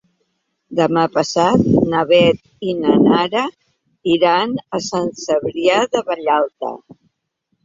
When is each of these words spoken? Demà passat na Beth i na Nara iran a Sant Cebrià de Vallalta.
Demà 0.77 1.01
passat 1.17 1.67
na 1.91 1.99
Beth 2.11 2.41
i 2.69 2.73
na 2.77 2.95
Nara 3.01 3.43
iran 4.15 4.57
a 4.79 4.81
Sant 4.87 5.13
Cebrià 5.27 5.77
de 5.95 6.03
Vallalta. 6.11 6.75